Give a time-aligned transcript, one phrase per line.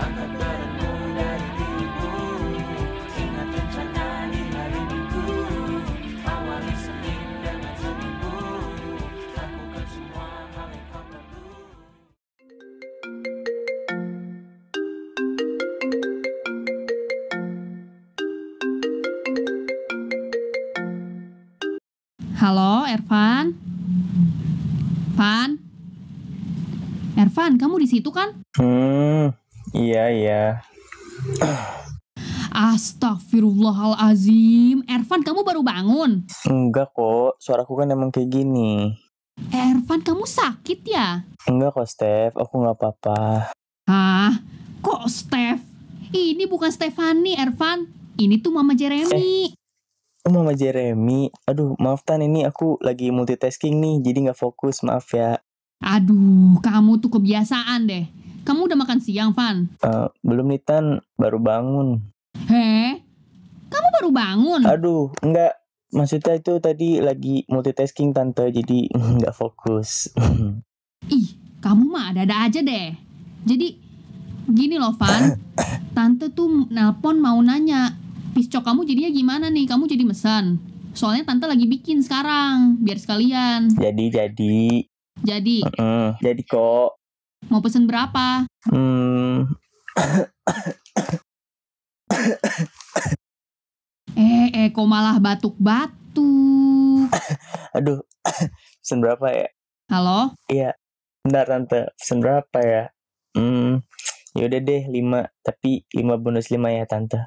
[0.00, 2.12] akan berenung dari dirimu
[3.20, 5.28] Ingat rencana di hari minggu
[6.24, 8.40] Awali Senin dengan seminggu
[9.36, 11.52] Lakukan semua hal yang kau perlu
[22.40, 23.52] Halo, Ervan?
[25.12, 25.60] Van?
[27.20, 28.32] Ervan, kamu di situ kan?
[28.56, 29.36] Hmm,
[29.74, 30.62] iya iya.
[32.50, 34.82] Astagfirullahalazim.
[34.84, 36.26] Ervan, kamu baru bangun.
[36.50, 38.98] Enggak kok, suaraku kan emang kayak gini.
[39.54, 41.22] Ervan, kamu sakit ya?
[41.48, 42.34] Enggak kok, Steph.
[42.36, 43.54] Aku nggak apa-apa.
[43.86, 44.42] Hah?
[44.82, 45.62] Kok Steph?
[46.10, 47.86] Ini bukan Stefani, Ervan.
[48.18, 49.54] Ini tuh Mama Jeremy.
[50.26, 51.32] Oh, Mama Jeremy.
[51.48, 55.40] Aduh, maaf Tan, ini aku lagi multitasking nih, jadi nggak fokus, maaf ya.
[55.80, 58.04] Aduh, kamu tuh kebiasaan deh.
[58.50, 59.70] Kamu udah makan siang, Van?
[59.78, 62.02] Eh, belum nih Tan, baru bangun.
[62.50, 62.98] Heh?
[63.70, 64.60] Kamu baru bangun?
[64.66, 65.54] Aduh, enggak.
[65.94, 68.90] Maksudnya itu tadi lagi multitasking Tante, jadi
[69.22, 70.10] nggak fokus.
[71.14, 72.90] Ih, kamu mah ada-ada aja deh.
[73.46, 73.78] Jadi,
[74.50, 75.30] gini loh, Van.
[75.96, 77.94] Tante tuh nelpon mau nanya,
[78.34, 79.70] piscok kamu jadinya gimana nih?
[79.70, 80.58] Kamu jadi mesan.
[80.90, 83.70] Soalnya tante lagi bikin sekarang, biar sekalian.
[83.78, 84.82] jadi, jadi.
[85.22, 86.98] Jadi, Mm, jadi kok.
[87.48, 88.44] Mau pesen berapa?
[88.68, 89.48] Hmm,
[94.18, 97.08] Eh, eh, kok malah batuk-batuk?
[97.72, 98.02] aduh.
[98.82, 99.48] Pesen berapa ya?
[99.88, 100.34] Halo?
[101.24, 102.84] Bentar Tante, pesen berapa ya?
[103.38, 103.80] Hmm,
[104.34, 107.24] yaudah deh 5, tapi 5 bonus 5 ya Tante.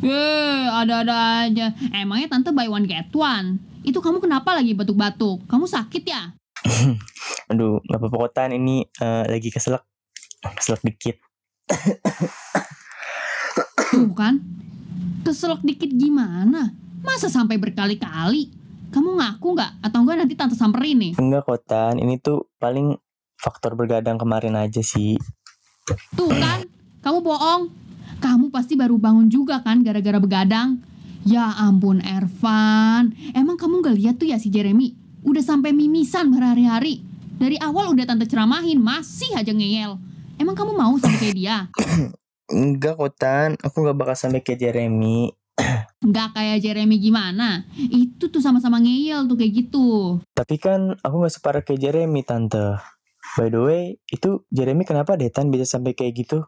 [0.00, 1.74] Eh, ada-ada aja.
[1.92, 3.60] Emangnya tante buy one get one?
[3.84, 5.44] Itu kamu kenapa lagi batuk-batuk?
[5.50, 6.32] Kamu sakit ya?
[7.50, 9.84] Aduh, gak apa-apa kok Tan, ini eh, lagi keselak.
[10.56, 11.16] Keselak dikit.
[13.90, 14.40] Tuh kan?
[15.26, 16.72] Keselak dikit gimana?
[17.00, 18.52] Masa sampai berkali-kali?
[18.90, 19.72] Kamu ngaku nggak?
[19.86, 21.12] Atau enggak nanti tante samperin nih?
[21.18, 22.98] Enggak kok Tan, ini tuh paling
[23.38, 25.16] faktor bergadang kemarin aja sih.
[26.14, 26.66] Tuh kan?
[27.00, 27.62] Kamu bohong.
[28.20, 30.84] Kamu pasti baru bangun juga kan gara-gara begadang?
[31.24, 33.16] Ya ampun Ervan.
[33.32, 34.92] Emang kamu gak lihat tuh ya si Jeremy?
[35.20, 37.04] Udah sampai mimisan berhari-hari.
[37.40, 39.96] Dari awal udah tante ceramahin, masih aja ngeyel.
[40.40, 41.56] Emang kamu mau sampai kayak dia?
[42.52, 45.28] Enggak kok Tan, aku gak bakal sampai kayak Jeremy.
[46.08, 47.68] Nggak kayak Jeremy gimana?
[47.76, 50.18] Itu tuh sama-sama ngeyel tuh kayak gitu.
[50.32, 52.80] Tapi kan aku gak separah kayak Jeremy Tante.
[53.36, 56.42] By the way, itu Jeremy kenapa deh Tan bisa sampai kayak gitu?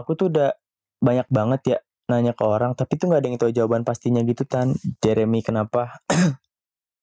[0.00, 0.56] Aku tuh udah
[1.00, 1.78] banyak banget ya
[2.10, 4.74] nanya ke orang, tapi tuh gak ada yang tahu jawaban pastinya gitu Tan.
[5.04, 6.00] Jeremy kenapa?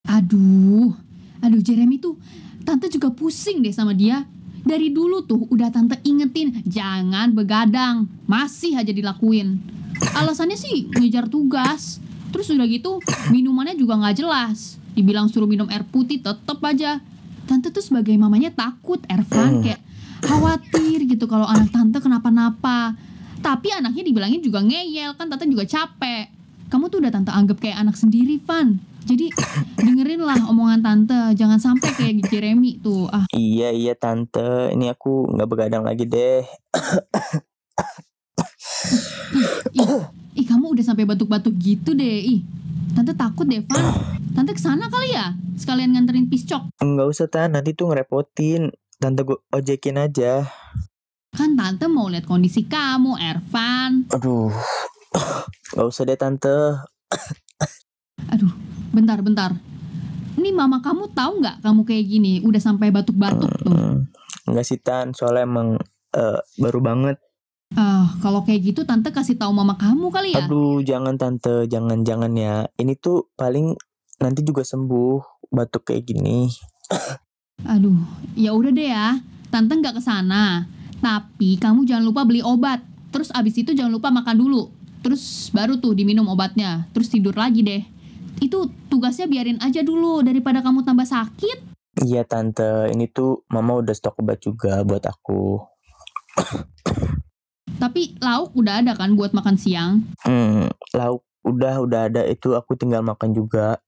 [0.07, 0.95] Aduh,
[1.43, 2.15] aduh Jeremy tuh,
[2.63, 4.23] tante juga pusing deh sama dia.
[4.67, 8.07] Dari dulu tuh udah tante ingetin, jangan begadang.
[8.27, 9.59] Masih aja dilakuin.
[10.15, 11.99] Alasannya sih ngejar tugas.
[12.31, 12.99] Terus udah gitu,
[13.31, 14.75] minumannya juga nggak jelas.
[14.91, 16.99] Dibilang suruh minum air putih, tetep aja.
[17.47, 19.59] Tante tuh sebagai mamanya takut, Ervan.
[19.59, 19.63] Hmm.
[19.63, 19.81] Kayak
[20.27, 22.97] khawatir gitu kalau anak tante kenapa-napa.
[23.39, 26.27] Tapi anaknya dibilangin juga ngeyel, kan tante juga capek.
[26.67, 28.83] Kamu tuh udah tante anggap kayak anak sendiri, Van.
[29.07, 29.31] Jadi
[29.79, 33.07] dengerin lah omongan tante, jangan sampai kayak Jeremy tuh.
[33.07, 36.44] Ah, Iya iya Tante, ini aku gak begadang lagi deh.
[39.79, 39.88] ih,
[40.35, 42.19] ih kamu udah sampai batuk-batuk gitu deh.
[42.19, 42.44] Ih,
[42.91, 43.95] tante takut deh, Van.
[44.35, 46.68] Tante ke sana kali ya, sekalian nganterin piscok.
[46.84, 48.75] Enggak usah Tan, nanti tuh ngerepotin.
[49.00, 50.44] Tante gue ojekin aja.
[51.31, 54.12] Kan tante mau lihat kondisi kamu, Ervan.
[54.12, 54.51] Aduh,
[55.72, 56.84] gak usah deh Tante.
[58.97, 59.53] Bentar, bentar.
[60.41, 63.69] Ini mama kamu tahu nggak kamu kayak gini, udah sampai batuk-batuk tuh.
[63.69, 64.09] Hmm,
[64.49, 65.77] Enggak sih Tan, soalnya emang
[66.17, 67.21] eh, baru banget.
[67.77, 70.49] Ah, kalau kayak gitu tante kasih tahu mama kamu kali ya.
[70.49, 72.65] Aduh, jangan Tante, jangan-jangan ya.
[72.79, 73.77] Ini tuh paling
[74.17, 76.50] nanti juga sembuh batuk kayak gini.
[77.77, 78.01] Aduh,
[78.33, 79.19] ya udah deh ya.
[79.53, 80.65] Tante nggak ke sana.
[81.03, 82.81] Tapi kamu jangan lupa beli obat.
[83.13, 84.73] Terus abis itu jangan lupa makan dulu.
[85.05, 86.88] Terus baru tuh diminum obatnya.
[86.95, 87.83] Terus tidur lagi deh.
[88.38, 91.78] Itu tugasnya biarin aja dulu daripada kamu tambah sakit.
[92.06, 95.57] Iya Tante, ini tuh Mama udah stok obat juga buat aku.
[97.78, 100.06] Tapi lauk udah ada kan buat makan siang.
[100.22, 103.81] Hmm, lauk udah udah ada itu aku tinggal makan juga.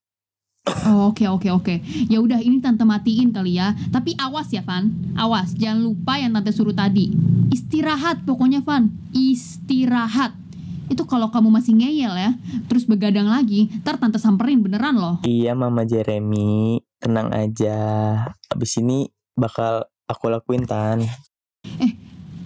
[0.86, 1.76] Oh, Oke oke oke.
[2.10, 3.74] Ya udah ini tante matiin kali ya.
[3.90, 4.94] Tapi awas ya Van.
[5.18, 7.10] Awas jangan lupa yang tante suruh tadi.
[7.50, 8.94] Istirahat pokoknya Van.
[9.10, 10.38] Istirahat.
[10.90, 12.32] Itu kalau kamu masih ngeyel ya,
[12.66, 15.16] terus begadang lagi, ntar tante samperin beneran loh.
[15.24, 17.78] Iya Mama Jeremy, tenang aja.
[18.50, 19.06] Abis ini
[19.38, 21.06] bakal aku lakuin Tan.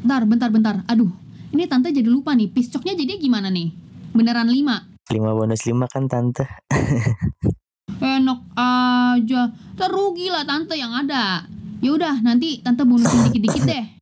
[0.04, 0.76] Bentar, bentar, bentar.
[0.92, 1.08] Aduh,
[1.56, 2.52] ini tante jadi lupa nih.
[2.52, 3.72] Piscoknya jadi gimana nih?
[4.12, 5.08] Beneran 5?
[5.08, 6.44] 5 bonus 5 kan tante.
[8.04, 9.42] Enak aja.
[9.80, 11.48] Terugi lah tante yang ada.
[11.84, 13.86] Ya udah, nanti tante bonusin dikit-dikit deh.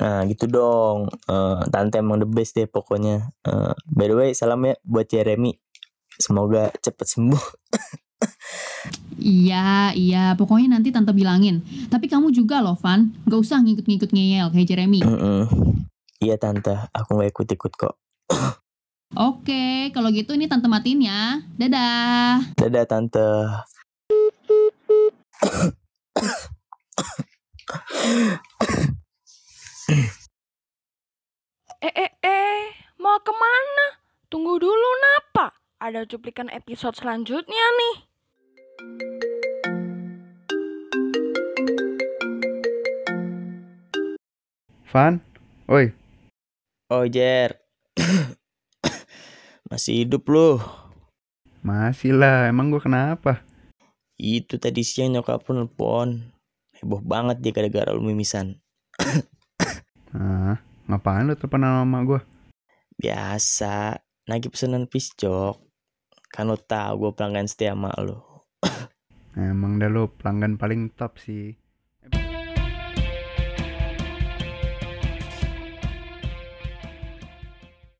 [0.00, 1.06] Nah gitu dong.
[1.28, 3.30] Eh, tante emang the best deh pokoknya.
[3.46, 5.54] Eh, by the way salam ya buat Jeremy.
[6.20, 7.44] Semoga cepet sembuh.
[9.20, 10.32] Iya, iya.
[10.36, 11.60] Pokoknya nanti tante bilangin.
[11.92, 13.12] Tapi kamu juga loh, Van.
[13.28, 15.00] Gak usah ngikut-ngikut ngeyel kayak Jeremy.
[15.04, 15.44] Mm-mm.
[16.20, 17.94] Iya tante, aku gak ikut-ikut kok.
[19.28, 21.40] Oke, kalau gitu ini tante matiin ya.
[21.56, 22.56] Dadah.
[22.56, 23.28] Dadah tante.
[31.80, 32.60] Eh, eh, eh,
[33.00, 33.86] mau ke mana?
[34.28, 35.56] Tunggu dulu, napa?
[35.80, 37.96] Ada cuplikan episode selanjutnya nih.
[44.90, 45.24] Van,
[45.70, 45.94] oi,
[46.90, 47.54] Oh Jer.
[49.70, 50.58] Masih hidup loh.
[51.62, 53.46] masih lah, emang gua kenapa?
[54.18, 56.39] Itu tadi siang nyokap lu nelpon.
[56.80, 58.56] Heboh banget dia gara-gara lu mimisan.
[60.16, 60.56] Ah,
[60.88, 62.24] ngapain lu telepon sama gua?
[62.96, 65.60] Biasa, nagih pesanan piscok.
[66.32, 68.16] Kan lo tau gue pelanggan setia sama lu.
[69.36, 71.59] Emang dah lu pelanggan paling top sih.